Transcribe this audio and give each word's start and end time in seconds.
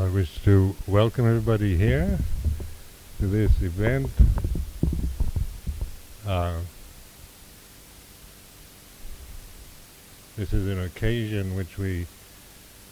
I 0.00 0.08
wish 0.08 0.42
to 0.44 0.74
welcome 0.86 1.26
everybody 1.26 1.76
here 1.76 2.18
to 3.18 3.26
this 3.26 3.60
event. 3.60 4.08
Uh, 6.26 6.60
this 10.38 10.54
is 10.54 10.68
an 10.68 10.82
occasion 10.82 11.54
which 11.54 11.76
we, 11.76 12.06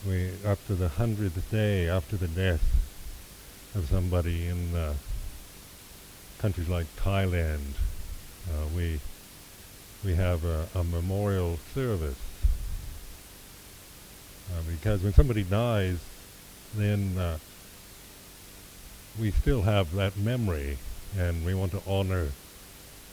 we 0.07 0.33
up 0.45 0.59
to 0.67 0.75
the 0.75 0.91
hundredth 0.91 1.51
day 1.51 1.89
after 1.89 2.19
the 2.19 2.29
death 2.29 2.63
of 3.75 3.89
somebody 3.89 4.47
in 4.47 4.75
uh, 4.75 4.93
countries 6.41 6.69
like 6.69 6.95
Thailand, 6.97 7.73
uh, 8.51 8.67
we 8.77 9.01
we 10.05 10.15
have 10.15 10.45
a, 10.45 10.69
a 10.75 10.85
memorial 10.85 11.59
service 11.73 12.21
uh, 14.53 14.61
because 14.71 15.03
when 15.03 15.15
somebody 15.15 15.43
dies, 15.43 16.01
then 16.75 17.17
uh, 17.19 17.39
we 19.19 19.31
still 19.31 19.63
have 19.63 19.95
that 19.95 20.17
memory, 20.17 20.79
and 21.17 21.45
we 21.45 21.55
want 21.55 21.73
to 21.73 21.83
honor 21.87 22.29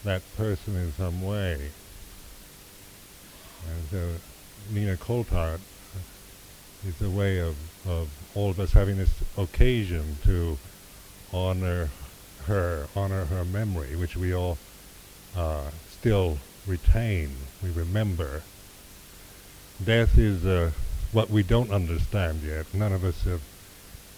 that 0.04 0.22
person 0.36 0.76
in 0.76 0.92
some 0.94 1.22
way. 1.22 1.72
And 3.68 3.90
so 3.90 4.10
Nina 4.72 4.98
Coulthard 4.98 5.60
is 6.88 7.02
a 7.02 7.10
way 7.10 7.40
of, 7.40 7.56
of 7.88 8.10
all 8.36 8.50
of 8.50 8.60
us 8.60 8.74
having 8.74 8.98
this 8.98 9.14
occasion 9.38 10.18
to 10.24 10.58
honor 11.34 11.90
her, 12.46 12.88
honor 12.96 13.26
her 13.26 13.44
memory, 13.44 13.96
which 13.96 14.16
we 14.16 14.34
all 14.34 14.58
uh, 15.36 15.70
still 15.90 16.38
retain, 16.68 17.32
we 17.64 17.72
remember. 17.72 18.44
Death 19.84 20.18
is 20.18 20.46
uh, 20.46 20.72
what 21.16 21.30
we 21.30 21.42
don't 21.42 21.72
understand 21.72 22.42
yet. 22.44 22.66
None 22.74 22.92
of 22.92 23.06
us 23.06 23.24
have 23.24 23.42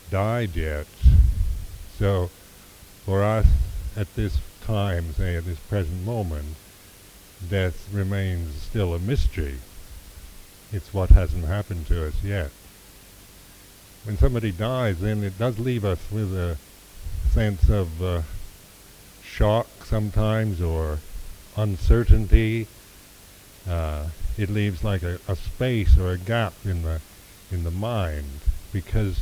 died 0.10 0.56
yet. 0.56 0.88
So 2.00 2.32
for 3.06 3.24
us 3.24 3.46
at 3.96 4.16
this 4.16 4.40
time, 4.66 5.14
say 5.14 5.36
at 5.36 5.46
this 5.46 5.60
present 5.60 6.04
moment, 6.04 6.56
death 7.50 7.88
remains 7.94 8.64
still 8.64 8.96
a 8.96 9.00
mystery. 9.00 9.60
It's 10.74 10.92
what 10.92 11.12
hasn't 11.12 11.46
happened 11.46 11.86
to 11.88 12.08
us 12.08 12.16
yet. 12.24 12.50
When 14.04 14.18
somebody 14.18 14.52
dies, 14.52 15.00
then 15.00 15.24
it 15.24 15.38
does 15.38 15.60
leave 15.60 15.86
us 15.86 16.00
with 16.12 16.36
a 16.36 16.58
sense 17.32 17.70
of 17.70 18.02
uh, 18.02 18.22
shock 19.24 19.68
sometimes 19.86 20.60
or 20.64 20.98
uncertainty. 21.56 22.66
Uh, 23.70 24.08
it 24.38 24.50
leaves 24.50 24.84
like 24.84 25.04
a, 25.04 25.20
a 25.28 25.36
space 25.36 25.98
or 25.98 26.12
a 26.12 26.18
gap 26.18 26.54
in 26.64 26.84
the 26.84 27.02
in 27.52 27.64
the 27.64 27.72
mind 27.72 28.42
because 28.72 29.22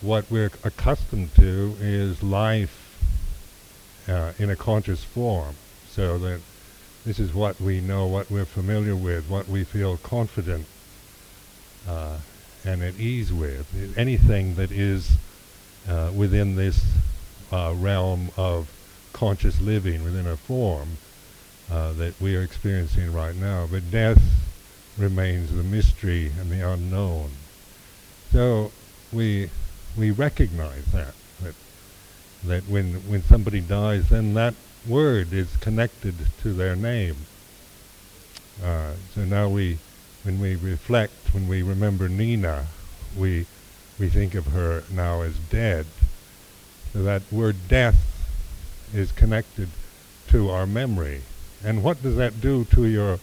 what 0.00 0.24
we're 0.30 0.50
accustomed 0.64 1.34
to 1.36 1.76
is 1.80 2.22
life 2.22 2.78
uh, 4.08 4.32
in 4.38 4.50
a 4.50 4.56
conscious 4.56 5.04
form. 5.04 5.54
So 5.88 6.18
that 6.18 6.40
this 7.04 7.18
is 7.18 7.34
what 7.34 7.60
we 7.60 7.80
know, 7.80 8.06
what 8.06 8.30
we're 8.30 8.44
familiar 8.44 8.96
with, 8.96 9.28
what 9.28 9.48
we 9.48 9.64
feel 9.64 9.96
confident 9.98 10.66
uh, 11.88 12.18
and 12.64 12.82
at 12.82 12.98
ease 12.98 13.32
with. 13.32 13.94
Anything 13.96 14.54
that 14.54 14.72
is 14.72 15.12
uh, 15.88 16.10
within 16.14 16.56
this 16.56 16.84
uh, 17.52 17.74
realm 17.76 18.30
of 18.36 18.70
conscious 19.12 19.60
living, 19.60 20.02
within 20.02 20.26
a 20.26 20.36
form 20.36 20.96
uh, 21.72 21.92
that 21.94 22.20
we 22.20 22.36
are 22.36 22.42
experiencing 22.42 23.12
right 23.12 23.34
now. 23.34 23.66
But 23.70 23.90
death 23.90 24.22
remains 24.98 25.50
the 25.50 25.62
mystery 25.62 26.30
and 26.38 26.50
the 26.50 26.68
unknown. 26.68 27.30
So 28.30 28.72
we 29.12 29.48
we 29.96 30.10
recognize 30.10 30.84
that 30.92 31.14
that 31.42 31.54
that 32.44 32.62
when 32.68 32.94
when 33.10 33.22
somebody 33.22 33.60
dies, 33.60 34.10
then 34.10 34.34
that 34.34 34.54
word 34.86 35.32
is 35.32 35.56
connected 35.56 36.14
to 36.42 36.52
their 36.52 36.76
name. 36.76 37.16
Uh, 38.62 38.92
so 39.14 39.24
now 39.24 39.48
we, 39.48 39.78
when 40.24 40.40
we 40.40 40.56
reflect, 40.56 41.32
when 41.32 41.48
we 41.48 41.62
remember 41.62 42.08
Nina, 42.08 42.66
we 43.16 43.46
we 43.98 44.08
think 44.08 44.34
of 44.34 44.46
her 44.48 44.84
now 44.90 45.22
as 45.22 45.38
dead. 45.50 45.86
So 46.92 47.02
that 47.02 47.22
word 47.30 47.56
death 47.68 47.96
is 48.92 49.12
connected 49.12 49.68
to 50.28 50.50
our 50.50 50.66
memory. 50.66 51.22
And 51.64 51.82
what 51.82 52.02
does 52.02 52.16
that 52.16 52.40
do 52.40 52.64
to 52.66 52.86
your 52.86 53.18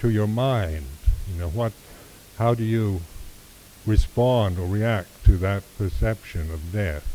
to 0.00 0.10
your 0.10 0.26
mind? 0.26 0.86
You 1.32 1.40
know, 1.40 1.48
what 1.48 1.72
how 2.38 2.54
do 2.54 2.64
you 2.64 3.00
respond 3.86 4.58
or 4.58 4.66
react 4.66 5.24
to 5.24 5.36
that 5.38 5.62
perception 5.76 6.50
of 6.50 6.72
death? 6.72 7.10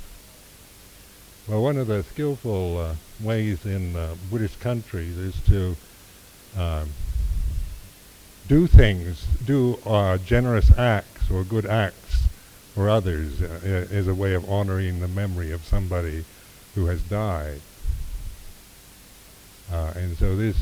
Well, 1.48 1.64
one 1.64 1.78
of 1.78 1.88
the 1.88 2.04
skillful 2.04 2.78
uh, 2.78 2.96
ways 3.20 3.66
in 3.66 3.96
uh, 3.96 4.16
Buddhist 4.30 4.60
countries 4.60 5.18
is 5.18 5.36
to 5.48 5.76
um, 6.56 6.90
do 8.48 8.68
things, 8.68 9.26
do 9.46 9.80
uh, 9.86 10.18
generous 10.18 10.72
acts 10.78 11.32
or 11.32 11.44
good 11.44 11.66
acts 11.66 12.24
for 12.76 12.90
others 12.90 13.42
uh, 13.42 13.88
as 13.92 14.08
a 14.08 14.14
way 14.14 14.34
of 14.34 14.50
honoring 14.50 15.00
the 15.00 15.08
memory 15.08 15.52
of 15.52 15.66
somebody 15.66 16.24
who 16.76 16.86
has 16.86 17.02
died. 17.02 17.62
Uh, 19.72 19.94
and 19.96 20.18
so 20.18 20.36
this 20.36 20.58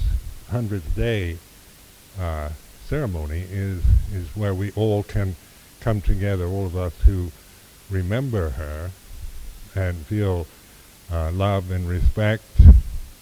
hundredth 0.50 0.96
day 0.96 1.38
uh, 2.20 2.50
ceremony 2.86 3.46
is 3.50 3.82
is 4.14 4.28
where 4.36 4.54
we 4.54 4.72
all 4.72 5.04
can 5.04 5.36
come 5.80 6.02
together, 6.02 6.46
all 6.46 6.66
of 6.66 6.76
us 6.76 6.94
who 7.06 7.32
remember 7.90 8.50
her 8.52 8.92
and 9.76 10.06
feel 10.08 10.48
uh, 11.12 11.32
love 11.32 11.72
and 11.72 11.88
respect, 11.88 12.44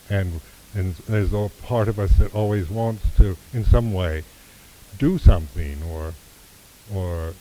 and 0.10 0.42
and 0.74 0.96
there's 1.08 1.34
a 1.34 1.50
part 1.64 1.88
of 1.88 2.00
us 2.00 2.12
that 2.18 2.34
always 2.36 2.70
wants 2.70 3.04
to, 3.18 3.38
in 3.54 3.64
some 3.64 3.94
way, 3.94 4.24
do 4.98 5.18
something 5.18 5.82
or 5.84 6.14
or 6.94 7.34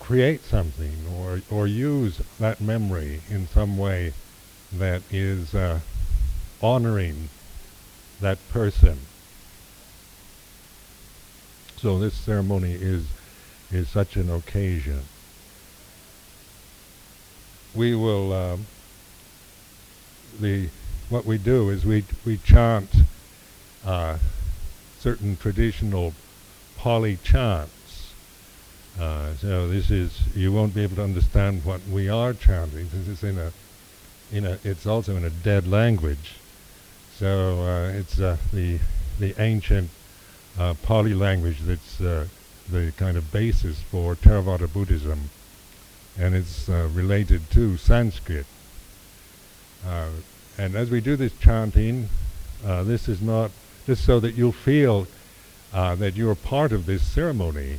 create 0.00 0.42
something 0.44 0.96
or 1.16 1.42
or 1.50 1.66
use 1.66 2.20
that 2.38 2.60
memory 2.60 3.20
in 3.30 3.46
some 3.48 3.78
way 3.78 4.12
that 4.72 5.02
is 5.10 5.54
uh, 5.54 5.80
honoring 6.62 7.28
that 8.20 8.38
person. 8.50 8.98
So 11.76 11.98
this 11.98 12.14
ceremony 12.14 12.72
is 12.72 13.06
is 13.72 13.88
such 13.88 14.16
an 14.16 14.30
occasion. 14.30 15.00
We 17.74 17.94
will 17.94 18.32
um, 18.32 18.66
the 20.40 20.68
what 21.08 21.24
we 21.24 21.38
do 21.38 21.70
is 21.70 21.84
we 21.84 22.04
we 22.24 22.36
chant 22.38 22.90
uh, 23.84 24.18
certain 24.98 25.36
traditional 25.36 26.14
Pali 26.76 27.18
chants. 27.24 28.12
Uh, 29.00 29.34
so 29.34 29.68
this 29.68 29.90
is 29.90 30.20
you 30.36 30.52
won't 30.52 30.74
be 30.74 30.82
able 30.82 30.96
to 30.96 31.02
understand 31.02 31.64
what 31.64 31.80
we 31.90 32.08
are 32.08 32.34
chanting 32.34 32.88
since 32.90 33.08
it's 33.08 33.22
in 33.24 33.38
a 33.38 33.52
in 34.30 34.44
a 34.44 34.58
it's 34.62 34.86
also 34.86 35.16
in 35.16 35.24
a 35.24 35.30
dead 35.30 35.66
language. 35.66 36.34
So 37.22 37.62
uh, 37.62 37.92
it's 37.96 38.18
uh, 38.18 38.36
the 38.52 38.80
the 39.20 39.40
ancient 39.40 39.90
uh, 40.58 40.74
Pali 40.82 41.14
language 41.14 41.60
that's 41.60 42.00
uh, 42.00 42.26
the 42.68 42.92
kind 42.96 43.16
of 43.16 43.30
basis 43.30 43.80
for 43.80 44.16
Theravada 44.16 44.66
Buddhism, 44.66 45.30
and 46.18 46.34
it's 46.34 46.68
uh, 46.68 46.88
related 46.92 47.48
to 47.52 47.76
Sanskrit. 47.76 48.44
Uh, 49.86 50.08
and 50.58 50.74
as 50.74 50.90
we 50.90 51.00
do 51.00 51.14
this 51.14 51.32
chanting, 51.38 52.08
this 52.64 53.08
is 53.08 53.22
not 53.22 53.52
just 53.86 54.04
so 54.04 54.18
that 54.18 54.34
you'll 54.34 54.50
feel 54.50 55.06
that 55.72 56.16
you're 56.16 56.34
part 56.34 56.72
of 56.72 56.86
this 56.86 57.04
ceremony. 57.04 57.78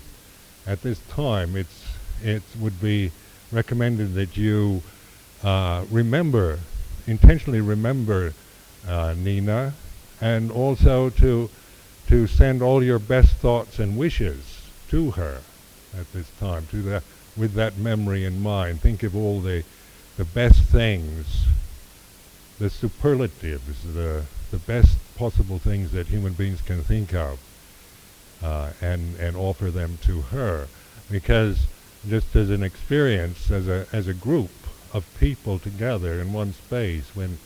At 0.66 0.84
this 0.84 1.00
time, 1.10 1.58
it's 1.58 1.84
it 2.24 2.44
would 2.58 2.80
be 2.80 3.12
recommended 3.52 4.14
that 4.14 4.38
you 4.38 4.84
remember, 5.44 6.60
intentionally 7.08 7.60
remember 7.60 8.34
uh, 8.88 9.14
Nina, 9.18 9.74
and 10.22 10.52
also 10.52 11.10
to 11.10 11.50
to 12.08 12.28
send 12.28 12.62
all 12.62 12.84
your 12.84 13.00
best 13.00 13.36
thoughts 13.38 13.80
and 13.80 13.98
wishes 13.98 14.70
to 14.90 15.12
her 15.12 15.42
at 15.98 16.12
this 16.14 16.30
time, 16.40 16.68
to 16.72 16.82
that 16.82 17.04
with 17.36 17.54
that 17.54 17.78
memory 17.78 18.26
in 18.26 18.42
mind. 18.42 18.82
Think 18.82 19.04
of 19.04 19.16
all 19.16 19.42
the 19.42 19.64
the 20.18 20.26
best 20.26 20.62
things, 20.64 21.46
the 22.60 22.70
superlatives, 22.70 23.84
the 23.94 24.26
the 24.52 24.58
best 24.58 24.98
possible 25.16 25.58
things 25.60 25.92
that 25.92 26.08
human 26.08 26.34
beings 26.34 26.62
can 26.62 26.84
think 26.84 27.14
of, 27.14 27.40
uh, 28.44 28.72
and 28.82 29.16
and 29.18 29.36
offer 29.36 29.72
them 29.72 29.98
to 30.04 30.22
her, 30.22 30.68
because 31.10 31.66
just 32.08 32.36
as 32.36 32.50
an 32.50 32.64
experience, 32.64 33.50
as 33.50 33.68
a 33.68 33.88
as 33.92 34.08
a 34.08 34.14
group 34.14 34.52
of 34.94 35.06
people 35.20 35.58
together 35.58 36.20
in 36.22 36.34
one 36.34 36.54
space, 36.54 37.06
when 37.16 37.40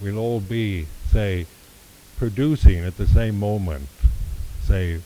we'll 0.00 0.18
all 0.18 0.40
be, 0.40 0.86
say, 1.10 1.46
producing 2.18 2.78
at 2.78 2.96
the 2.96 3.06
same 3.06 3.38
moment, 3.38 3.88
say, 4.62 5.00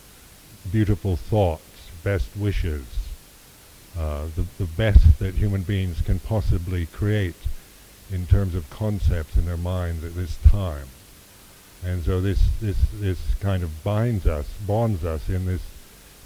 beautiful 0.71 1.17
thoughts, 1.17 1.63
best 2.03 2.29
wishes, 2.37 2.85
uh, 3.99 4.27
the, 4.37 4.45
the 4.59 4.67
best 4.67 5.19
that 5.19 5.35
human 5.35 5.63
beings 5.63 6.01
can 6.01 6.19
possibly 6.21 6.87
create 6.87 7.35
in 8.13 8.27
terms 8.27 8.55
of 8.55 8.69
concepts 8.71 9.37
in 9.37 9.47
their 9.47 9.57
minds 9.57 10.05
at 10.05 10.15
this 10.15 10.37
time. 10.49 10.87
And 11.85 12.05
so 12.05 12.21
this, 12.21 12.43
this, 12.61 12.77
this 12.95 13.19
kind 13.41 13.63
of 13.63 13.83
binds 13.83 14.27
us, 14.27 14.47
bonds 14.67 15.05
us 15.05 15.29
in 15.29 15.47
this 15.47 15.63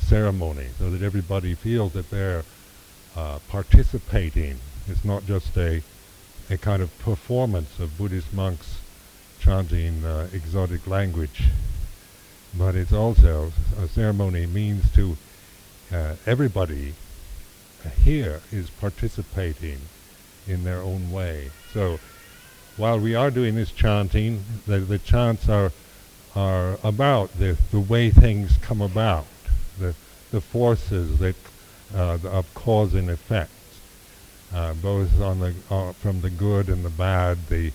ceremony 0.01 0.67
so 0.79 0.91
that 0.91 1.03
everybody 1.03 1.55
feels 1.55 1.93
that 1.93 2.11
they're 2.11 2.45
uh, 3.17 3.39
participating. 3.49 4.59
It's 4.89 5.05
not 5.05 5.25
just 5.27 5.57
a, 5.57 5.83
a 6.51 6.57
kind 6.57 6.83
of 6.83 6.97
performance 6.99 7.79
of 7.79 7.97
Buddhist 7.97 8.33
monks 8.33 8.79
chanting 9.41 10.05
uh, 10.05 10.29
exotic 10.33 10.87
language, 10.87 11.45
but 12.57 12.75
it's 12.75 12.93
also 12.93 13.53
a 13.79 13.89
ceremony 13.89 14.47
means 14.47 14.91
to 14.93 15.17
uh, 15.93 16.15
everybody 16.27 16.95
here 18.03 18.41
is 18.51 18.71
participating 18.71 19.81
in 20.47 20.65
their 20.65 20.81
own 20.81 21.11
way. 21.11 21.51
So 21.73 21.99
while 22.77 22.99
we 22.99 23.15
are 23.15 23.31
doing 23.31 23.55
this 23.55 23.71
chanting, 23.71 24.45
the, 24.67 24.79
the 24.79 24.99
chants 24.99 25.49
are 25.49 25.73
are 26.35 26.79
about 26.83 27.39
the, 27.39 27.57
the 27.71 27.79
way 27.79 28.11
things 28.11 28.57
come 28.61 28.81
about, 28.81 29.27
the, 29.79 29.95
the 30.33 30.41
forces 30.41 31.19
that 31.19 31.37
uh, 31.95 32.19
of 32.25 32.53
cause 32.55 32.93
and 32.95 33.09
effect, 33.09 33.51
uh, 34.55 34.73
both 34.75 35.21
on 35.21 35.41
the 35.41 35.55
uh, 35.69 35.93
from 35.93 36.21
the 36.21 36.31
good 36.31 36.69
and 36.69 36.85
the 36.85 36.91
bad, 36.91 37.49
the 37.49 37.73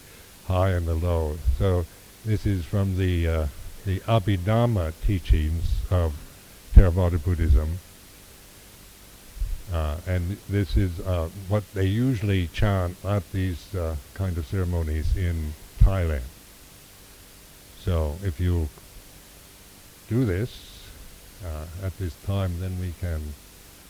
high 0.48 0.70
and 0.70 0.88
the 0.88 0.96
low. 0.96 1.38
So 1.58 1.86
this 2.26 2.46
is 2.46 2.64
from 2.64 2.98
the 2.98 3.28
uh, 3.28 3.48
the 3.86 4.00
Abhidhamma 4.02 4.94
teachings 5.06 5.66
of 5.92 6.14
Theravada 6.74 7.22
Buddhism. 7.24 7.80
Uh, 9.74 9.98
and 10.08 10.38
this 10.50 10.76
is 10.76 11.00
uh, 11.02 11.30
what 11.48 11.64
they 11.74 11.86
usually 11.86 12.48
chant 12.48 12.98
at 13.06 13.30
these 13.31 13.76
uh, 13.76 13.96
kind 14.16 14.36
of 14.38 14.48
ceremonies 14.48 15.16
in 15.16 15.54
Thailand. 15.80 16.24
So 17.84 18.16
if 18.24 18.40
you 18.40 18.68
do 20.08 20.26
this 20.26 20.66
at 21.84 21.98
this 22.00 22.16
time, 22.26 22.60
then 22.60 22.80
we 22.80 22.94
can 23.00 23.22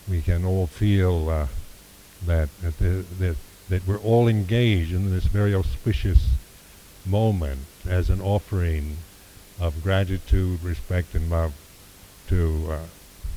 we 0.10 0.22
can 0.22 0.44
all 0.44 0.68
feel 0.68 1.48
that 2.25 2.50
that, 2.62 3.19
that 3.19 3.36
that 3.69 3.88
we're 3.88 4.00
all 4.00 4.27
engaged 4.27 4.92
in 4.92 5.12
this 5.12 5.25
very 5.25 5.54
auspicious 5.54 6.30
moment 7.06 7.62
as 7.88 8.10
an 8.10 8.19
offering 8.21 8.98
of 9.60 9.83
gratitude, 9.83 10.63
respect, 10.63 11.13
and 11.16 11.30
love 11.30 11.54
to 12.27 12.68
uh, 12.71 12.80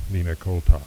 Nina 0.09 0.35
Coulthard. 0.35 0.81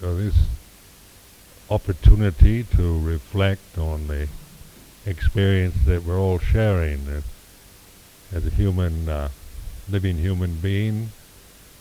So 0.00 0.14
this 0.14 0.34
opportunity 1.70 2.62
to 2.62 3.00
reflect 3.00 3.78
on 3.78 4.06
the 4.06 4.28
experience 5.06 5.74
that 5.86 6.04
we're 6.04 6.18
all 6.18 6.38
sharing 6.38 7.06
as, 7.08 7.24
as 8.32 8.46
a 8.46 8.50
human, 8.50 9.08
uh, 9.08 9.28
living 9.88 10.18
human 10.18 10.56
being, 10.56 11.10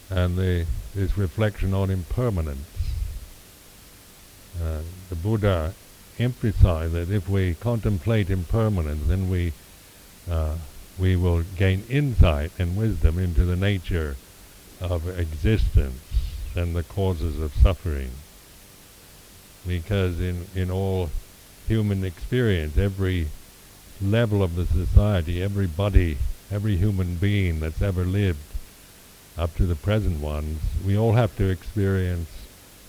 and 0.10 0.38
the, 0.38 0.66
this 0.94 1.18
reflection 1.18 1.74
on 1.74 1.90
impermanence. 1.90 2.68
Uh, 4.64 4.80
the 5.10 5.16
Buddha 5.16 5.74
emphasized 6.20 6.94
that 6.94 7.10
if 7.10 7.28
we 7.28 7.56
contemplate 7.56 8.30
impermanence, 8.30 9.08
then 9.08 9.30
we 9.30 9.52
uh, 10.30 10.56
we 10.98 11.16
will 11.16 11.44
gain 11.58 11.84
insight 11.90 12.52
and 12.58 12.78
wisdom 12.78 13.20
into 13.20 13.44
the 13.44 13.56
nature 13.56 14.16
of 14.80 15.08
existence 15.20 16.02
and 16.56 16.76
the 16.76 16.84
causes 16.84 17.40
of 17.40 17.54
suffering. 17.56 18.12
Because 19.68 20.20
in, 20.22 20.46
in 20.56 20.72
all 20.72 21.10
human 21.68 22.04
experience, 22.04 22.78
every 22.78 23.28
level 24.02 24.44
of 24.44 24.56
the 24.56 24.66
society, 24.66 25.42
everybody, 25.42 26.18
every 26.52 26.78
human 26.78 27.16
being 27.16 27.60
that's 27.60 27.82
ever 27.82 28.04
lived 28.04 28.40
up 29.38 29.56
to 29.56 29.66
the 29.66 29.76
present 29.76 30.20
ones, 30.22 30.60
we 30.86 30.98
all 30.98 31.14
have 31.14 31.36
to 31.38 31.50
experience 31.50 32.30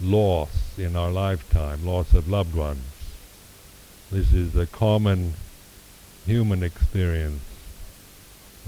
loss 0.00 0.78
in 0.78 0.94
our 0.94 1.10
lifetime, 1.10 1.84
loss 1.84 2.12
of 2.12 2.28
loved 2.28 2.54
ones. 2.54 2.84
This 4.10 4.32
is 4.32 4.54
a 4.54 4.66
common 4.66 5.34
human 6.26 6.62
experience. 6.62 7.42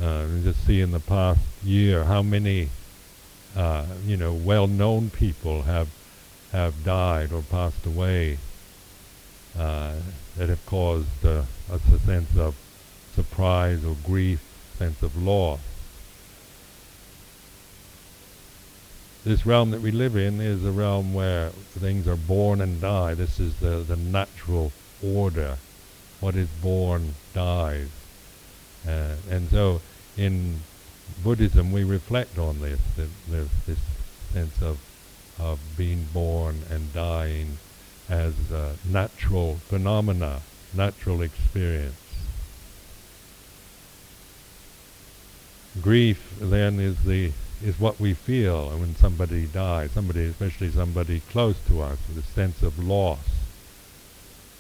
Uh, 0.03 0.27
just 0.43 0.65
see 0.65 0.81
in 0.81 0.93
the 0.93 1.01
past 1.01 1.41
year 1.65 2.05
how 2.05 2.23
many 2.23 2.69
uh, 3.57 3.85
you 4.07 4.17
know, 4.17 4.33
well-known 4.33 5.11
people 5.11 5.63
have 5.63 5.89
have 6.53 6.85
died 6.85 7.33
or 7.33 7.43
passed 7.43 7.85
away 7.85 8.39
uh, 9.59 9.95
that 10.37 10.49
have 10.49 10.65
caused 10.67 11.25
uh, 11.25 11.43
us 11.71 11.81
a 11.93 11.99
sense 11.99 12.37
of 12.37 12.55
surprise 13.15 13.85
or 13.85 13.97
grief, 14.05 14.41
sense 14.79 15.03
of 15.03 15.21
loss. 15.21 15.59
This 19.25 19.45
realm 19.45 19.73
that 19.73 19.81
we 19.81 19.91
live 19.91 20.17
in 20.17 20.41
is 20.41 20.65
a 20.65 20.71
realm 20.71 21.13
where 21.13 21.51
things 21.51 22.07
are 22.07 22.17
born 22.17 22.61
and 22.61 22.81
die. 22.81 23.15
This 23.15 23.41
is 23.41 23.57
the, 23.57 23.85
the 23.87 23.97
natural 23.97 24.73
order. 25.03 25.59
What 26.21 26.37
is 26.37 26.49
born 26.63 27.15
dies. 27.35 27.89
Uh, 28.87 29.17
and 29.29 29.51
so 29.51 29.81
in 30.17 30.61
Buddhism, 31.25 31.73
we 31.73 31.83
reflect 31.83 32.39
on 32.39 32.61
this, 32.61 32.81
this, 32.97 33.49
this 33.67 33.79
sense 34.33 34.63
of, 34.63 34.79
of 35.39 35.59
being 35.77 36.07
born 36.13 36.63
and 36.71 36.93
dying 36.93 37.59
as 38.09 38.35
natural 38.85 39.57
phenomena, 39.69 40.41
natural 40.75 41.23
experience. 41.23 41.95
Grief 45.81 46.37
then 46.41 46.81
is 46.81 47.05
the 47.05 47.33
is 47.63 47.79
what 47.81 47.99
we 47.99 48.15
feel 48.15 48.69
when 48.71 48.95
somebody 48.95 49.47
dies, 49.47 49.91
somebody, 49.91 50.25
especially 50.25 50.71
somebody 50.71 51.21
close 51.31 51.57
to 51.67 51.83
us, 51.83 51.99
the 52.15 52.23
sense 52.23 52.63
of 52.63 52.79
loss, 52.79 53.19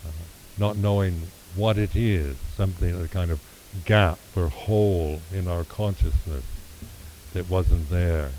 uh, 0.04 0.10
not 0.58 0.76
knowing 0.76 1.28
what 1.54 1.78
it 1.78 1.94
is, 1.94 2.36
something, 2.56 3.00
a 3.00 3.08
kind 3.08 3.30
of 3.30 3.40
gap 3.84 4.18
or 4.34 4.48
hole 4.48 5.20
in 5.32 5.46
our 5.46 5.64
consciousness 5.64 6.44
that 7.34 7.48
wasn't 7.48 7.88
there 7.88 8.30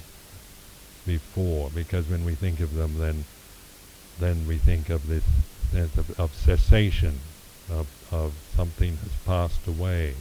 before. 1.06 1.70
Because 1.74 2.10
when 2.10 2.26
we 2.26 2.36
think 2.36 2.60
of 2.60 2.76
them, 2.76 2.98
then 2.98 3.24
then 4.20 4.48
we 4.48 4.58
think 4.58 4.90
of 4.90 5.08
this 5.08 5.24
sense 5.72 5.98
of, 5.98 6.20
of 6.20 6.34
cessation, 6.36 7.20
of, 7.70 7.88
of 8.12 8.34
something 8.56 8.98
has 8.98 9.14
passed 9.26 9.68
away. 9.68 10.16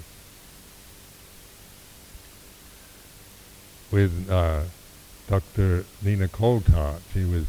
With 3.90 4.30
uh, 4.30 4.62
Dr. 5.28 5.84
Nina 6.02 6.28
Coulthard, 6.28 7.00
she 7.12 7.24
was 7.24 7.46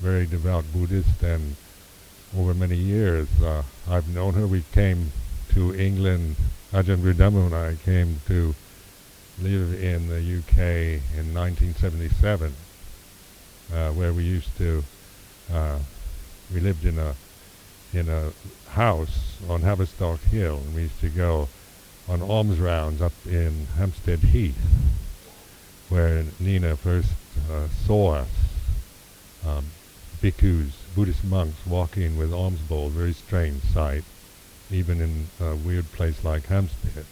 very 0.00 0.26
devout 0.26 0.64
Buddhist, 0.72 1.22
and 1.22 1.56
over 2.36 2.54
many 2.54 2.76
years 2.76 3.28
uh, 3.42 3.62
I've 3.88 4.08
known 4.08 4.34
her. 4.34 4.46
We 4.46 4.64
came 4.72 5.12
to 5.54 5.74
England 5.74 6.36
Ajahn 6.72 7.02
Viradhammo 7.02 7.46
and 7.46 7.54
I 7.54 7.76
came 7.84 8.22
to 8.28 8.54
live 9.38 9.74
in 9.74 10.08
the 10.08 10.20
UK 10.20 10.58
in 11.18 11.34
1977, 11.34 12.54
uh, 13.74 13.90
where 13.90 14.14
we 14.14 14.24
used 14.24 14.56
to, 14.56 14.82
uh, 15.52 15.78
we 16.52 16.60
lived 16.60 16.84
in 16.84 16.98
a 16.98 17.14
in 17.92 18.08
a 18.08 18.32
house 18.70 19.36
on 19.48 19.60
Haverstock 19.62 20.20
Hill, 20.24 20.56
and 20.56 20.74
we 20.74 20.82
used 20.82 21.00
to 21.00 21.08
go 21.08 21.48
on 22.08 22.22
alms 22.22 22.58
rounds 22.58 23.02
up 23.02 23.12
in 23.26 23.66
Hampstead 23.76 24.20
Heath, 24.20 24.58
where 25.88 26.24
Nina 26.40 26.76
first 26.76 27.12
uh, 27.50 27.68
saw 27.86 28.14
us, 28.14 28.28
um, 29.46 29.66
bhikkhus, 30.22 30.72
Buddhist 30.94 31.22
monks 31.22 31.66
walking 31.66 32.16
with 32.16 32.32
alms 32.32 32.60
bowls, 32.60 32.94
very 32.94 33.12
strange 33.12 33.62
sight 33.64 34.04
even 34.72 35.00
in 35.00 35.26
a 35.40 35.54
weird 35.54 35.90
place 35.92 36.24
like 36.24 36.46
Hampstead. 36.46 37.04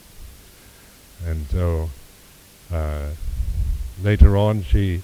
And 1.25 1.47
so 1.49 1.91
uh, 2.73 3.11
later 4.03 4.37
on, 4.37 4.63
she, 4.63 5.03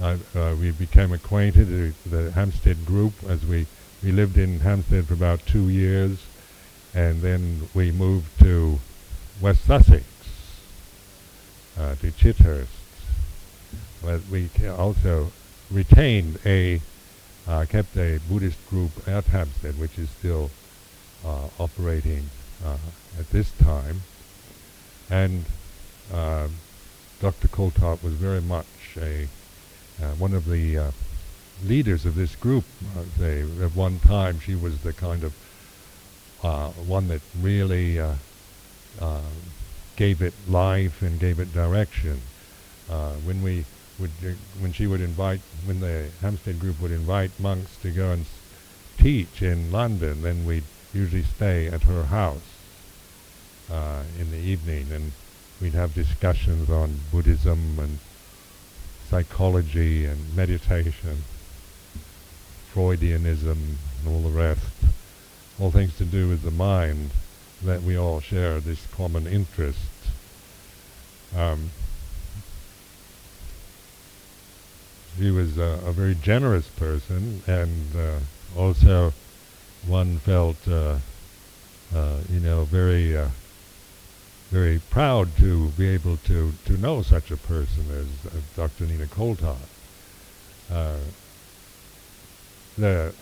uh, 0.00 0.16
uh, 0.34 0.56
we 0.58 0.70
became 0.70 1.12
acquainted, 1.12 1.68
uh, 1.68 1.92
the 2.10 2.30
Hampstead 2.32 2.84
group, 2.84 3.12
as 3.28 3.44
we, 3.44 3.66
we 4.02 4.12
lived 4.12 4.36
in 4.36 4.60
Hampstead 4.60 5.06
for 5.06 5.14
about 5.14 5.44
two 5.46 5.68
years, 5.68 6.18
and 6.94 7.22
then 7.22 7.68
we 7.74 7.90
moved 7.92 8.38
to 8.40 8.78
West 9.40 9.64
Sussex, 9.64 10.04
uh, 11.78 11.94
to 11.96 12.10
Chithurst. 12.12 12.66
But 14.02 14.20
we 14.30 14.50
also 14.68 15.32
retained 15.70 16.38
a, 16.44 16.80
uh, 17.46 17.64
kept 17.68 17.96
a 17.96 18.20
Buddhist 18.28 18.58
group 18.68 18.90
at 19.08 19.24
Hampstead, 19.26 19.78
which 19.78 19.98
is 19.98 20.10
still 20.10 20.50
uh, 21.24 21.48
operating 21.58 22.28
uh, 22.64 22.76
at 23.18 23.30
this 23.30 23.50
time, 23.52 24.02
and 25.08 25.44
uh, 26.12 26.48
Dr. 27.20 27.48
Coulthard 27.48 28.02
was 28.02 28.14
very 28.14 28.40
much 28.40 28.66
a 28.96 29.28
one 30.18 30.34
of 30.34 30.46
the 30.46 30.78
uh, 30.78 30.90
leaders 31.64 32.04
of 32.04 32.14
this 32.14 32.36
group. 32.36 32.64
They, 33.18 33.42
at 33.42 33.74
one 33.74 33.98
time, 34.00 34.40
she 34.40 34.54
was 34.54 34.80
the 34.80 34.92
kind 34.92 35.24
of 35.24 35.34
uh, 36.42 36.70
one 36.70 37.08
that 37.08 37.22
really 37.40 37.98
uh, 37.98 38.14
uh, 39.00 39.20
gave 39.96 40.20
it 40.20 40.34
life 40.48 41.00
and 41.02 41.18
gave 41.18 41.38
it 41.40 41.52
direction. 41.52 42.20
Uh, 42.90 43.12
when 43.24 43.42
we 43.42 43.64
would, 43.98 44.10
when 44.60 44.72
she 44.72 44.86
would 44.86 45.00
invite, 45.00 45.40
when 45.64 45.80
the 45.80 46.10
Hampstead 46.20 46.60
group 46.60 46.80
would 46.80 46.90
invite 46.90 47.30
monks 47.40 47.76
to 47.78 47.90
go 47.90 48.10
and 48.10 48.26
teach 48.98 49.40
in 49.40 49.72
London, 49.72 50.22
then 50.22 50.44
we'd 50.44 50.64
usually 50.92 51.22
stay 51.22 51.66
at 51.66 51.82
her 51.84 52.04
house 52.04 52.42
in 54.20 54.30
the 54.30 54.38
evening, 54.38 54.92
and 54.92 55.12
we'd 55.60 55.72
have 55.72 55.94
discussions 55.94 56.68
on 56.70 57.00
Buddhism 57.10 57.78
and 57.78 57.98
psychology 59.14 60.06
and 60.06 60.34
meditation, 60.34 61.22
Freudianism, 62.74 63.76
and 64.00 64.08
all 64.08 64.22
the 64.22 64.36
rest, 64.36 64.74
all 65.60 65.70
things 65.70 65.96
to 65.96 66.04
do 66.04 66.28
with 66.28 66.42
the 66.42 66.50
mind 66.50 67.10
that 67.62 67.80
we 67.84 67.96
all 67.96 68.18
share 68.18 68.58
this 68.58 68.84
common 68.96 69.28
interest. 69.28 69.78
Um, 71.36 71.70
he 75.16 75.30
was 75.30 75.58
a, 75.58 75.78
a, 75.86 75.92
very 75.92 76.16
generous 76.16 76.66
person, 76.66 77.40
and 77.46 77.94
uh, 77.94 78.18
also 78.58 79.12
one 79.86 80.18
felt, 80.18 80.56
uh, 80.66 80.96
uh, 81.94 82.16
you 82.28 82.40
know, 82.40 82.64
very 82.64 83.16
uh, 83.16 83.28
very 84.54 84.80
proud 84.88 85.36
to 85.36 85.70
be 85.70 85.88
able 85.88 86.16
to, 86.18 86.52
to 86.64 86.74
know 86.74 87.02
such 87.02 87.32
a 87.32 87.36
person 87.36 87.84
as, 87.90 88.32
as 88.32 88.42
Dr. 88.54 88.84
Nina 88.84 89.06
Coulthard. 89.06 89.56
Uh, 90.72 90.98
the 92.78 93.12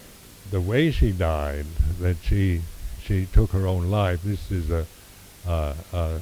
the 0.50 0.60
way 0.60 0.90
she 0.90 1.10
died, 1.10 1.64
that 2.00 2.16
she 2.22 2.60
she 3.02 3.24
took 3.24 3.50
her 3.52 3.66
own 3.66 3.90
life. 3.90 4.22
This 4.22 4.50
is 4.50 4.70
a, 4.70 4.86
uh, 5.46 5.74
uh, 5.90 6.18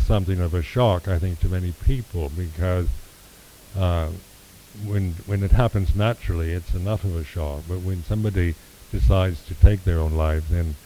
something 0.00 0.38
of 0.38 0.52
a 0.52 0.62
shock, 0.62 1.08
I 1.08 1.18
think, 1.18 1.40
to 1.40 1.48
many 1.48 1.72
people 1.84 2.30
because 2.36 2.88
uh, 3.74 4.10
when 4.84 5.14
when 5.24 5.42
it 5.42 5.52
happens 5.52 5.96
naturally, 5.96 6.52
it's 6.52 6.74
enough 6.74 7.04
of 7.04 7.16
a 7.16 7.24
shock. 7.24 7.62
But 7.66 7.80
when 7.80 8.04
somebody 8.04 8.54
decides 8.90 9.42
to 9.46 9.54
take 9.54 9.84
their 9.84 9.98
own 9.98 10.12
life, 10.12 10.44
then 10.50 10.76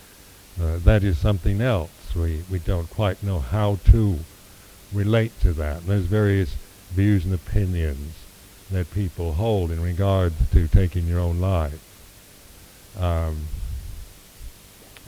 uh, 0.61 0.79
that 0.79 1.05
is 1.05 1.19
something 1.19 1.61
else 1.61 1.91
we, 2.17 2.43
we 2.51 2.59
don't 2.59 2.89
quite 2.91 3.23
know 3.23 3.41
how 3.41 3.79
to 3.91 4.19
relate 4.93 5.39
to 5.41 5.53
that. 5.53 5.79
And 5.79 5.87
there's 5.87 6.07
various 6.07 6.57
views 6.91 7.25
and 7.25 7.35
opinions 7.35 8.15
that 8.71 8.91
people 8.93 9.35
hold 9.35 9.71
in 9.71 9.83
regards 9.83 10.35
to 10.51 10.67
taking 10.67 11.07
your 11.07 11.21
own 11.21 11.41
life. 11.41 11.83
Um, 12.99 13.43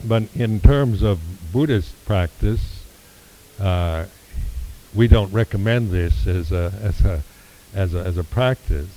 but 0.05 0.23
in 0.35 0.59
terms 0.61 1.01
of 1.01 1.19
Buddhist 1.51 1.93
practice, 2.05 2.83
uh, 3.59 4.05
we 4.93 5.07
don't 5.07 5.33
recommend 5.33 5.91
this 5.91 6.25
as 6.25 6.51
a, 6.51 6.73
as 6.81 7.03
a, 7.03 7.23
as 7.73 7.93
a, 7.93 7.99
as 7.99 8.17
a 8.17 8.23
practice, 8.23 8.89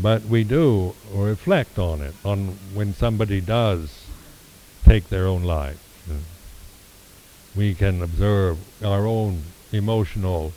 but 0.00 0.24
we 0.24 0.44
do 0.44 0.94
reflect 1.12 1.78
on 1.78 2.00
it, 2.00 2.14
on 2.24 2.58
when 2.74 2.94
somebody 2.94 3.40
does 3.40 4.07
take 4.88 5.08
their 5.08 5.26
own 5.26 5.42
life 5.42 5.88
we 7.58 7.74
can 7.74 8.02
observe 8.02 8.56
our 8.84 9.04
own 9.04 9.42
emotional 9.72 10.52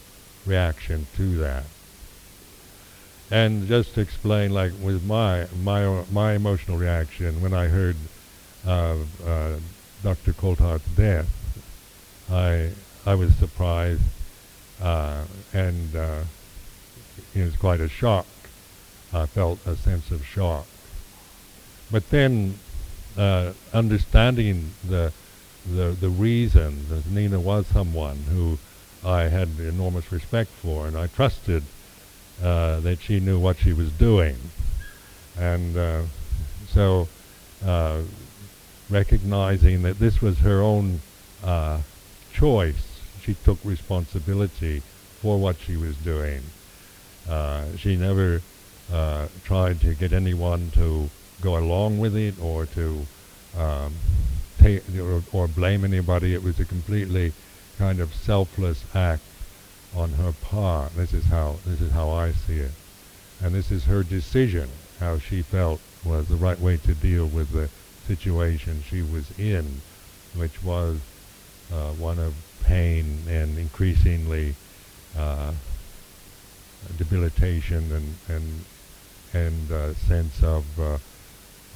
reaction 0.46 1.08
to 1.16 1.38
that. 1.38 1.64
And 3.32 3.68
just 3.68 3.96
to 3.96 4.02
explain, 4.02 4.52
like 4.52 4.74
with 4.80 5.04
my 5.04 5.48
my 5.64 6.04
my 6.12 6.34
emotional 6.34 6.78
reaction 6.78 7.42
when 7.42 7.54
I 7.54 7.68
heard 7.68 7.96
uh, 8.68 8.98
uh, 9.26 9.58
Dr. 10.04 10.34
Coulthard's 10.34 10.86
death, 10.96 11.30
I 12.30 12.72
I 13.06 13.16
was 13.16 13.34
surprised, 13.36 14.04
uh, 14.82 15.24
and 15.54 15.96
uh, 15.96 16.24
it 17.34 17.44
was 17.44 17.56
quite 17.56 17.80
a 17.80 17.90
shock. 17.90 18.28
I 19.14 19.26
felt 19.26 19.66
a 19.66 19.76
sense 19.76 20.12
of 20.12 20.26
shock. 20.26 20.68
But 21.90 22.10
then, 22.12 22.60
uh, 23.18 23.54
understanding 23.74 24.72
the 24.88 25.12
the 25.66 25.96
the 26.00 26.10
reason 26.10 26.88
that 26.90 27.06
Nina 27.10 27.40
was 27.40 27.68
someone 27.68 28.18
who 28.30 28.58
I 29.04 29.24
had 29.24 29.50
enormous 29.60 30.12
respect 30.12 30.50
for, 30.50 30.88
and 30.88 30.98
I 30.98 31.08
trusted 31.08 31.64
uh, 32.42 32.80
that 32.80 33.02
she 33.02 33.20
knew 33.20 33.40
what 33.40 33.58
she 33.58 33.74
was 33.74 33.92
doing, 33.92 34.38
and 35.38 35.78
uh, 35.78 36.02
so 36.70 37.08
uh, 37.66 38.02
recognizing 38.90 39.84
that 39.84 40.00
this 40.00 40.22
was 40.22 40.40
her 40.40 40.62
own 40.62 41.02
uh, 41.44 41.80
choice, 42.34 43.00
she 43.22 43.34
took 43.34 43.60
responsibility 43.64 44.82
for 45.22 45.38
what 45.38 45.58
she 45.60 45.78
was 45.78 45.96
doing. 45.98 46.42
Uh, 47.30 47.66
she 47.78 47.96
never 47.96 48.42
tried 49.44 49.80
to 49.80 49.94
get 49.94 50.12
anyone 50.12 50.72
to 50.72 51.10
go 51.42 51.58
along 51.58 52.00
with 52.00 52.16
it 52.16 52.40
or 52.40 52.66
to 52.68 53.06
um, 53.58 53.94
take 54.60 54.84
or, 54.98 55.24
or 55.32 55.48
blame 55.48 55.84
anybody. 55.84 56.34
It 56.34 56.44
was 56.44 56.60
a 56.60 56.66
completely 56.66 57.34
kind 57.78 58.00
of 58.00 58.14
selfless 58.14 58.84
act 58.94 59.24
on 59.96 60.14
her 60.14 60.32
part. 60.32 60.96
This 60.96 61.14
is 61.14 61.26
how 61.26 61.58
this 61.66 61.82
is 61.82 61.92
how 61.92 62.10
I 62.12 62.32
see 62.32 62.60
it, 62.60 62.72
and 63.44 63.54
this 63.54 63.72
is 63.72 63.86
her 63.86 64.04
decision. 64.04 64.70
How 65.00 65.18
she 65.18 65.42
felt 65.42 65.82
was 66.06 66.28
the 66.28 66.36
right 66.36 66.60
way 66.60 66.78
to 66.78 66.94
deal 66.94 67.26
with 67.26 67.52
the 67.52 67.70
situation 68.08 68.84
she 68.88 69.02
was 69.02 69.38
in, 69.40 69.82
which 70.36 70.64
was 70.64 71.00
uh, 71.74 71.92
one 71.94 72.20
of 72.20 72.36
pain 72.64 73.24
and 73.28 73.58
increasingly 73.58 74.56
uh, 75.18 75.54
debilitation 76.98 77.92
and 77.92 78.16
and 78.28 78.66
and 79.34 79.72
uh, 79.72 79.94
sense 79.94 80.44
of 80.44 80.66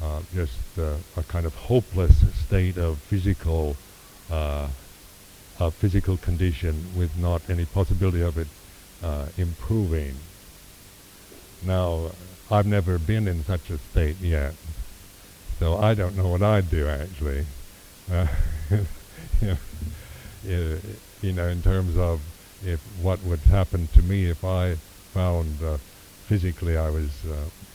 uh, 0.02 0.06
uh, 0.06 0.22
just 0.34 0.80
uh, 0.80 0.96
a 1.18 1.24
kind 1.24 1.46
of 1.46 1.56
hopeless 1.56 2.24
state 2.46 2.78
of 2.78 2.98
physical 3.00 3.76
uh, 4.32 4.68
physical 5.72 6.18
condition 6.18 6.92
with 6.96 7.18
not 7.18 7.42
any 7.50 7.66
possibility 7.66 8.22
of 8.22 8.38
it 8.38 8.48
uh, 9.04 9.26
improving. 9.38 10.16
Now, 11.64 12.12
I've 12.52 12.66
never 12.66 13.00
been 13.00 13.28
in 13.28 13.44
such 13.44 13.70
a 13.70 13.78
state 13.78 14.18
yet, 14.20 14.54
so 15.60 15.78
I 15.78 15.94
don't 15.94 16.16
know 16.18 16.28
what 16.28 16.42
I'd 16.42 16.70
do 16.70 16.88
actually. 16.88 17.46
Uh, 18.12 18.28
you 21.22 21.34
know, 21.34 21.48
in 21.48 21.62
terms 21.62 21.98
of 21.98 22.22
if 22.64 22.82
what 23.02 23.24
would 23.24 23.40
happen 23.40 23.88
to 23.94 24.02
me 24.02 24.30
if 24.30 24.44
I 24.44 24.76
found 25.14 25.58
physically 26.28 26.78
I 26.78 26.90
was 26.90 27.10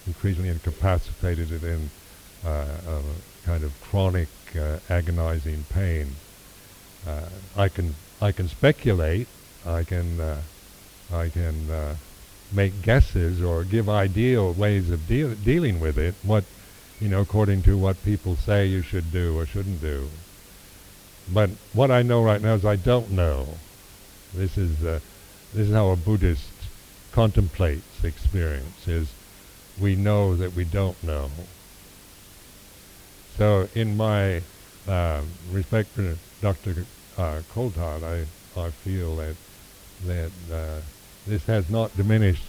increasingly 0.07 0.51
incapacitated 0.51 1.63
and 1.63 1.91
uh, 2.45 3.03
kind 3.45 3.65
of 3.65 3.73
chronic 3.81 4.29
uh, 4.59 4.79
agonizing 4.89 5.65
pain. 5.71 6.17
Uh, 7.07 7.29
I 7.57 7.69
can 7.69 7.95
I 8.21 8.33
can 8.33 8.49
speculate. 8.49 9.29
I 9.67 9.85
can 9.85 10.21
I 11.13 11.29
can 11.29 11.97
make 12.53 12.83
guesses 12.83 13.43
or 13.43 13.65
give 13.65 13.89
ideal 13.89 14.53
ways 14.53 14.91
of 14.91 15.07
deal 15.07 15.35
dealing 15.35 15.81
with 15.81 15.99
it. 15.99 16.15
What 16.23 16.45
you 17.01 17.09
know, 17.09 17.21
according 17.21 17.63
to 17.63 17.79
what 17.79 18.05
people 18.05 18.37
say 18.37 18.67
you 18.67 18.83
should 18.83 19.11
do 19.11 19.39
or 19.39 19.47
shouldn't 19.47 19.81
do. 19.81 20.11
But 21.33 21.51
what 21.73 21.91
I 21.91 22.03
know 22.03 22.23
right 22.23 22.43
now 22.43 22.55
is 22.55 22.65
I 22.65 22.77
don't 22.77 23.11
know. 23.11 23.47
This 24.35 24.59
is 24.59 24.85
uh, 24.85 25.01
this 25.55 25.69
is 25.69 25.75
how 25.75 25.91
a 25.91 25.97
Buddhist 25.97 26.53
contemplates 27.13 28.05
experience. 28.05 28.87
Is 28.87 29.13
we 29.81 29.97
know 29.97 30.37
that 30.37 30.55
we 30.55 30.65
don't 30.65 31.03
know. 31.03 31.31
So 33.41 33.67
in 33.75 33.97
my 33.97 34.43
uh, 34.87 35.23
respect 35.51 35.89
for 35.89 36.15
Dr. 36.43 36.85
Uh, 37.17 37.41
Coulthard, 37.55 38.03
I, 38.05 38.27
I 38.61 38.69
feel 38.69 39.17
that 39.17 39.35
that 40.05 40.33
uh, 40.53 40.81
this 41.27 41.47
has 41.47 41.71
not 41.71 41.97
diminished 41.97 42.45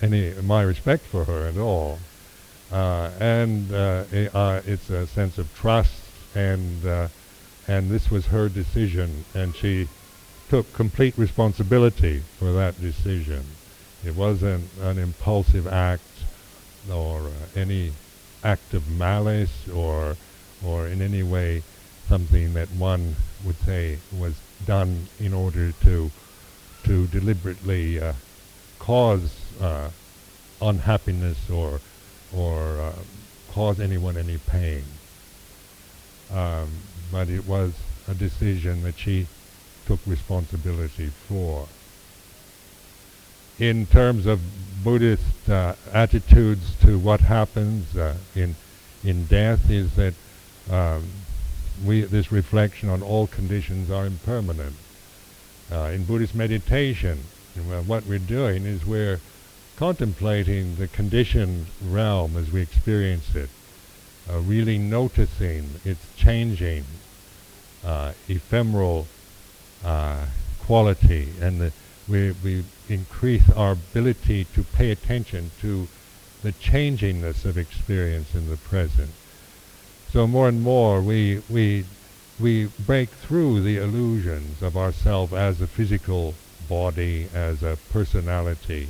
any 0.00 0.32
my 0.34 0.62
respect 0.62 1.04
for 1.04 1.24
her 1.24 1.48
at 1.48 1.58
all, 1.58 1.98
uh, 2.70 3.10
and 3.18 3.72
uh, 3.72 4.04
it, 4.12 4.32
uh, 4.32 4.60
it's 4.64 4.88
a 4.88 5.08
sense 5.08 5.36
of 5.36 5.52
trust, 5.52 6.04
and 6.36 6.86
uh, 6.86 7.08
and 7.66 7.90
this 7.90 8.08
was 8.08 8.26
her 8.26 8.48
decision, 8.48 9.24
and 9.34 9.56
she 9.56 9.88
took 10.48 10.72
complete 10.74 11.18
responsibility 11.18 12.22
for 12.38 12.52
that 12.52 12.80
decision. 12.80 13.42
It 14.04 14.14
wasn't 14.14 14.70
an 14.80 14.96
impulsive 14.96 15.66
act 15.66 16.04
or 16.88 17.32
any 17.56 17.94
act 18.44 18.74
of 18.74 18.88
malice 18.88 19.68
or 19.68 20.16
or 20.64 20.86
in 20.86 21.02
any 21.02 21.22
way 21.22 21.62
something 22.08 22.54
that 22.54 22.68
one 22.70 23.16
would 23.44 23.56
say 23.64 23.98
was 24.12 24.34
done 24.66 25.06
in 25.18 25.32
order 25.32 25.72
to 25.82 26.10
to 26.84 27.06
deliberately 27.08 27.98
uh, 27.98 28.12
cause 28.78 29.34
uh, 29.60 29.90
unhappiness 30.60 31.50
or 31.50 31.80
or 32.32 32.80
uh, 32.80 32.92
cause 33.52 33.80
anyone 33.80 34.16
any 34.16 34.38
pain. 34.38 34.84
Um, 36.30 36.68
but 37.10 37.28
it 37.28 37.46
was 37.46 37.72
a 38.08 38.14
decision 38.14 38.82
that 38.82 38.98
she 38.98 39.26
took 39.86 40.00
responsibility 40.06 41.10
for. 41.28 41.68
In 43.58 43.86
terms 43.86 44.26
of 44.26 44.40
Buddhist 44.84 45.48
uh, 45.48 45.74
attitudes 45.92 46.76
to 46.82 46.98
what 46.98 47.20
happens 47.20 47.96
uh, 47.96 48.16
in 48.34 48.54
in 49.02 49.24
death, 49.26 49.70
is 49.70 49.96
that 49.96 50.14
um, 50.70 51.04
we 51.84 52.02
this 52.02 52.30
reflection 52.30 52.90
on 52.90 53.02
all 53.02 53.26
conditions 53.26 53.90
are 53.90 54.06
impermanent. 54.06 54.76
Uh, 55.72 55.90
in 55.94 56.04
Buddhist 56.04 56.34
meditation, 56.34 57.18
what 57.86 58.04
we're 58.06 58.18
doing 58.18 58.66
is 58.66 58.84
we're 58.84 59.20
contemplating 59.76 60.76
the 60.76 60.88
conditioned 60.88 61.66
realm 61.82 62.36
as 62.36 62.52
we 62.52 62.60
experience 62.60 63.34
it, 63.34 63.48
uh, 64.30 64.38
really 64.40 64.78
noticing 64.78 65.70
its 65.84 66.04
changing, 66.16 66.84
uh, 67.84 68.12
ephemeral 68.28 69.06
uh, 69.84 70.26
quality, 70.60 71.28
and 71.40 71.60
the, 71.60 71.72
we, 72.08 72.32
we 72.42 72.64
increase 72.88 73.48
our 73.50 73.72
ability 73.72 74.44
to 74.54 74.62
pay 74.62 74.90
attention 74.90 75.50
to 75.60 75.88
the 76.42 76.52
changingness 76.52 77.44
of 77.44 77.56
experience 77.56 78.34
in 78.34 78.48
the 78.50 78.56
present. 78.56 79.10
So 80.10 80.26
more 80.26 80.48
and 80.48 80.62
more 80.62 81.00
we, 81.00 81.42
we, 81.48 81.86
we 82.38 82.66
break 82.78 83.08
through 83.08 83.62
the 83.62 83.78
illusions 83.78 84.62
of 84.62 84.76
ourself 84.76 85.32
as 85.32 85.60
a 85.60 85.66
physical 85.66 86.34
body, 86.68 87.28
as 87.34 87.62
a 87.62 87.78
personality. 87.90 88.88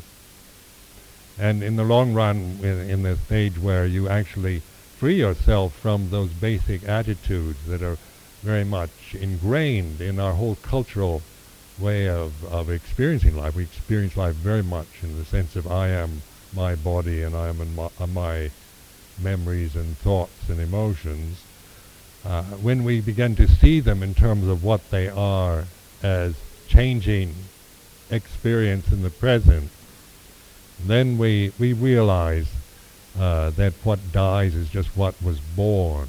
And 1.38 1.62
in 1.62 1.76
the 1.76 1.84
long 1.84 2.14
run, 2.14 2.58
in, 2.62 2.90
in 2.90 3.02
the 3.02 3.16
stage 3.16 3.58
where 3.58 3.86
you 3.86 4.08
actually 4.08 4.62
free 4.98 5.16
yourself 5.16 5.74
from 5.74 6.10
those 6.10 6.30
basic 6.30 6.88
attitudes 6.88 7.58
that 7.66 7.82
are 7.82 7.98
very 8.42 8.64
much 8.64 9.14
ingrained 9.14 10.00
in 10.00 10.18
our 10.20 10.34
whole 10.34 10.56
cultural 10.56 11.22
way 11.78 12.08
of, 12.08 12.44
of 12.44 12.70
experiencing 12.70 13.36
life. 13.36 13.56
We 13.56 13.64
experience 13.64 14.16
life 14.16 14.34
very 14.34 14.62
much 14.62 15.02
in 15.02 15.18
the 15.18 15.24
sense 15.24 15.56
of 15.56 15.70
I 15.70 15.88
am 15.88 16.22
my 16.54 16.74
body 16.74 17.22
and 17.22 17.34
I 17.34 17.48
am 17.48 17.74
my, 17.74 17.88
uh, 17.98 18.06
my, 18.06 18.50
memories 19.18 19.76
and 19.76 19.96
thoughts 19.98 20.48
and 20.48 20.60
emotions. 20.60 21.42
Uh, 22.24 22.42
when 22.42 22.84
we 22.84 23.00
begin 23.00 23.36
to 23.36 23.46
see 23.46 23.80
them 23.80 24.02
in 24.02 24.14
terms 24.14 24.48
of 24.48 24.64
what 24.64 24.90
they 24.90 25.08
are 25.08 25.64
as 26.02 26.34
changing 26.66 27.34
experience 28.10 28.90
in 28.90 29.02
the 29.02 29.10
present, 29.10 29.70
then 30.84 31.18
we, 31.18 31.52
we 31.58 31.72
realize 31.72 32.48
uh, 33.18 33.50
that 33.50 33.72
what 33.84 34.12
dies 34.12 34.54
is 34.54 34.68
just 34.68 34.96
what 34.96 35.14
was 35.22 35.38
born, 35.38 36.08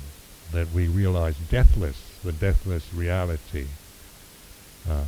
that 0.51 0.71
we 0.71 0.87
realize 0.87 1.35
deathless, 1.49 2.01
the 2.23 2.31
deathless 2.31 2.91
reality, 2.93 3.67
uh, 4.89 5.03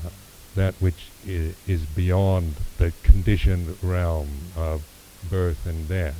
that 0.57 0.73
which 0.79 1.07
I- 1.25 1.53
is 1.67 1.81
beyond 1.95 2.55
the 2.77 2.91
conditioned 3.03 3.77
realm 3.81 4.27
of 4.55 4.83
birth 5.29 5.65
and 5.65 5.87
death. 5.87 6.19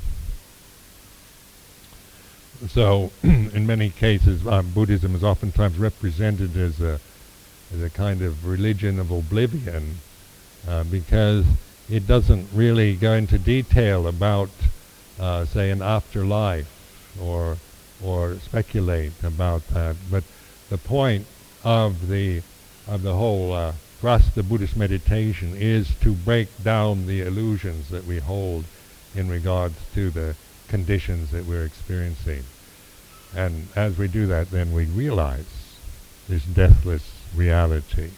So, 2.70 3.12
in 3.24 3.68
many 3.68 3.90
cases, 3.90 4.46
um, 4.48 4.72
Buddhism 4.72 5.16
is 5.16 5.24
oftentimes 5.24 5.78
represented 5.78 6.56
as 6.56 6.80
a, 6.80 7.00
as 7.74 7.84
a 7.84 7.90
kind 7.90 8.22
of 8.22 8.46
religion 8.46 9.00
of 9.00 9.12
oblivion 9.12 9.98
uh, 10.68 10.84
because 10.84 11.46
it 11.90 12.08
doesn't 12.08 12.48
really 12.54 12.96
go 12.96 13.14
into 13.14 13.38
detail 13.38 14.08
about, 14.08 14.50
uh, 15.20 15.46
say, 15.46 15.72
an 15.72 15.82
afterlife 15.82 16.70
or 17.20 17.58
or 18.04 18.36
speculate 18.36 19.14
about 19.24 19.68
that. 19.70 19.96
But 20.12 20.24
the 20.70 20.78
point 20.78 21.26
of 21.64 22.08
the 22.10 22.42
of 22.88 23.02
the 23.02 23.14
whole 23.14 23.54
uh, 23.54 23.74
thrust 24.00 24.38
of 24.38 24.48
Buddhist 24.48 24.78
meditation 24.78 25.54
is 25.56 25.96
to 26.02 26.14
break 26.14 26.50
down 26.64 27.08
the 27.08 27.22
illusions 27.22 27.90
that 27.90 28.06
we 28.06 28.20
hold 28.20 28.66
in 29.16 29.28
regards 29.28 29.76
to 29.96 30.12
the 30.12 30.36
conditions 30.68 31.32
that 31.32 31.46
we're 31.46 31.66
experiencing. 31.66 32.44
And 33.36 33.68
as 33.76 33.98
we 33.98 34.08
do 34.08 34.28
that, 34.28 34.52
then 34.52 34.72
we 34.72 34.86
realize 34.86 35.46
this 36.30 36.44
deathless 36.46 37.12
reality. 37.36 38.12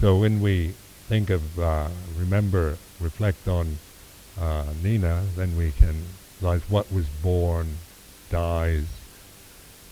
So 0.00 0.16
when 0.16 0.40
we 0.40 0.74
think 1.08 1.30
of, 1.30 1.58
uh, 1.58 1.88
remember, 2.18 2.78
reflect 3.00 3.46
on 3.46 3.78
uh, 4.38 4.66
Nina, 4.82 5.24
then 5.36 5.56
we 5.56 5.70
can 5.70 6.02
realize 6.40 6.62
what 6.68 6.92
was 6.92 7.06
born, 7.22 7.78
dies. 8.30 8.86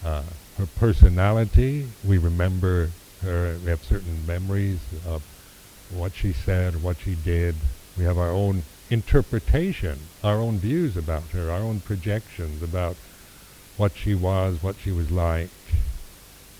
Uh, 0.05 0.23
her 0.59 0.67
personality, 0.67 1.89
we 2.05 2.19
remember 2.19 2.91
her, 3.23 3.57
we 3.65 3.71
have 3.71 3.83
certain 3.85 4.27
memories 4.27 4.81
of 5.07 5.23
what 5.91 6.15
she 6.15 6.33
said, 6.33 6.83
what 6.83 6.99
she 6.99 7.15
did. 7.15 7.55
We 7.97 8.05
have 8.05 8.19
our 8.19 8.31
own 8.31 8.63
interpretation, 8.91 9.99
our 10.23 10.37
own 10.37 10.59
views 10.59 10.97
about 10.97 11.25
her, 11.31 11.51
our 11.51 11.61
own 11.61 11.81
projections 11.81 12.63
about 12.63 12.97
what 13.77 13.97
she 13.97 14.15
was, 14.15 14.63
what 14.63 14.77
she 14.77 14.93
was 14.93 15.11
like. 15.11 15.51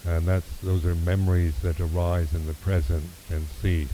And 0.07 0.27
that's, 0.27 0.59
those 0.63 0.85
are 0.85 0.95
memories 0.95 1.55
that 1.63 1.81
arise 1.81 2.35
in 2.35 2.47
the 2.47 2.55
present 2.55 3.05
and 3.31 3.47
cease. 3.63 3.89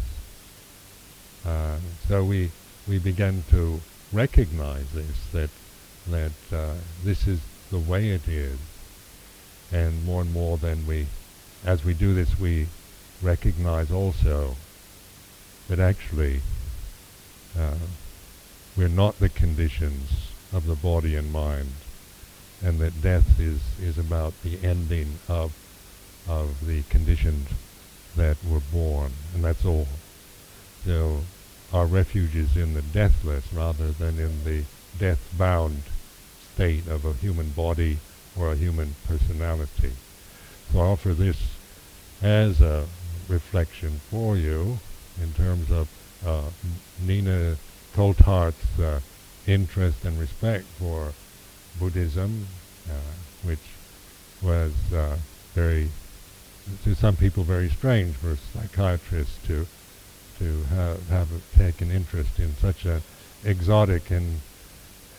Uh, 1.46 1.76
so 2.08 2.24
we, 2.24 2.50
we 2.88 2.98
begin 2.98 3.44
to 3.50 3.80
recognize 4.12 4.90
this, 4.92 5.26
that, 5.32 5.50
that 6.08 6.32
uh, 6.52 6.74
this 7.04 7.26
is 7.26 7.40
the 7.70 7.78
way 7.78 8.10
it 8.10 8.26
is. 8.26 8.58
And 9.72 10.04
more 10.04 10.22
and 10.22 10.33
more 10.33 10.56
then 10.56 10.87
we, 10.87 11.06
as 11.64 11.85
we 11.85 11.94
do 11.94 12.14
this, 12.14 12.38
we 12.38 12.66
recognize 13.22 13.90
also 13.90 14.56
that 15.68 15.78
actually 15.78 16.40
uh, 17.59 17.76
we're 18.76 18.88
not 18.88 19.18
the 19.18 19.28
conditions 19.28 20.30
of 20.52 20.66
the 20.66 20.74
body 20.74 21.14
and 21.14 21.33
mind, 21.33 21.72
and 22.62 22.78
that 22.80 23.02
death 23.02 23.38
is, 23.38 23.61
is 23.80 23.98
about 23.98 24.35
the 24.42 24.59
ending 24.64 25.18
of 25.28 25.52
of 26.28 26.66
the 26.66 26.83
conditions 26.85 27.48
that 28.16 28.37
were 28.44 28.61
born, 28.72 29.12
and 29.35 29.44
that's 29.44 29.64
all. 29.64 29.88
So 30.85 31.20
our 31.72 31.87
refuge 31.87 32.37
is 32.37 32.56
in 32.56 32.74
the 32.74 32.83
deathless 32.83 33.52
rather 33.52 33.90
than 33.90 34.18
in 34.18 34.44
the 34.44 34.64
death-bound 34.98 35.83
state 36.54 36.87
of 36.87 37.04
a 37.04 37.14
human 37.14 37.50
body 37.50 37.98
a 38.48 38.57
human 38.57 38.94
personality. 39.07 39.92
So 40.72 40.81
I 40.81 40.85
offer 40.85 41.12
this 41.14 41.37
as 42.22 42.61
a 42.61 42.87
reflection 43.29 44.00
for 44.11 44.37
you 44.37 44.79
in 45.20 45.33
terms 45.35 45.70
of 45.70 45.88
uh, 46.26 46.50
Nina 47.05 47.57
Coulthard's 47.94 48.81
uh, 48.81 49.00
interest 49.46 50.05
and 50.05 50.18
respect 50.18 50.64
for 50.79 51.12
Buddhism, 51.79 52.46
uh, 52.88 52.92
which 53.42 53.59
was 54.42 54.72
uh, 54.92 55.16
very 55.55 55.90
to 56.85 56.94
some 56.94 57.16
people 57.16 57.42
very 57.42 57.68
strange 57.68 58.14
for 58.16 58.33
a 58.33 58.37
psychiatrist 58.37 59.44
to 59.46 59.66
to 60.38 60.62
have 60.64 61.09
have 61.09 61.29
taken 61.57 61.90
interest 61.90 62.38
in 62.38 62.55
such 62.57 62.85
an 62.85 63.03
exotic 63.44 64.11
and 64.11 64.40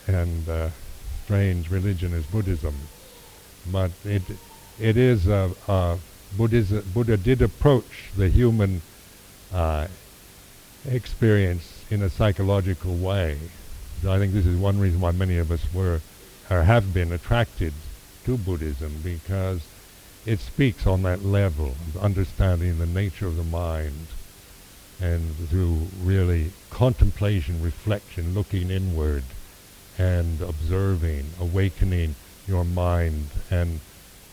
and 0.06 0.48
uh, 0.48 0.70
strange 1.24 1.70
religion 1.70 2.12
as 2.12 2.26
Buddhism. 2.26 2.74
But 3.70 3.92
it 4.04 4.22
it 4.80 4.96
is 4.96 5.28
a, 5.28 5.50
a 5.68 5.98
Buddhism, 6.36 6.84
Buddha 6.94 7.16
did 7.16 7.42
approach 7.42 8.10
the 8.16 8.28
human 8.28 8.80
uh, 9.52 9.86
experience 10.88 11.84
in 11.90 12.02
a 12.02 12.08
psychological 12.08 12.94
way. 12.94 13.38
So 14.00 14.10
I 14.10 14.18
think 14.18 14.32
this 14.32 14.46
is 14.46 14.56
one 14.56 14.80
reason 14.80 15.00
why 15.00 15.12
many 15.12 15.36
of 15.38 15.50
us 15.50 15.62
were 15.72 16.00
or 16.50 16.62
have 16.62 16.92
been 16.92 17.12
attracted 17.12 17.72
to 18.24 18.36
Buddhism 18.36 19.00
because 19.02 19.62
it 20.26 20.38
speaks 20.38 20.86
on 20.86 21.02
that 21.02 21.24
level 21.24 21.74
of 21.88 22.02
understanding 22.02 22.78
the 22.78 22.86
nature 22.86 23.26
of 23.26 23.36
the 23.36 23.44
mind 23.44 24.06
and 25.00 25.34
through 25.48 25.88
really 26.02 26.52
contemplation, 26.70 27.62
reflection, 27.62 28.34
looking 28.34 28.70
inward 28.70 29.24
and 29.98 30.40
observing, 30.40 31.26
awakening 31.40 32.14
your 32.46 32.64
mind 32.64 33.28
and 33.50 33.80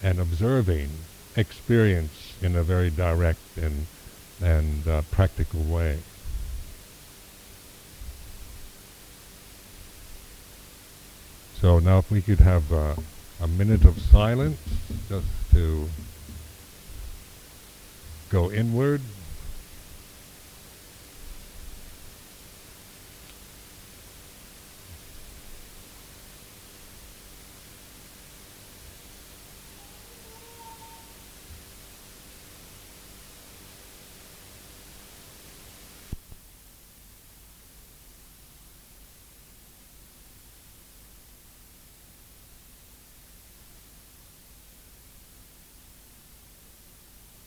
and 0.02 0.20
observing 0.20 0.90
experience 1.36 2.34
in 2.42 2.56
a 2.56 2.64
very 2.64 2.90
direct 2.90 3.40
and 3.58 3.86
and 4.42 4.88
uh, 4.88 5.02
practical 5.12 5.62
way. 5.62 6.00
So 11.60 11.80
now 11.80 11.98
if 11.98 12.10
we 12.10 12.22
could 12.22 12.40
have 12.40 12.72
uh, 12.72 12.96
a 13.42 13.48
minute 13.48 13.84
of 13.84 14.00
silence 14.00 14.60
just 15.10 15.28
to 15.52 15.90
go 18.30 18.50
inward 18.50 19.02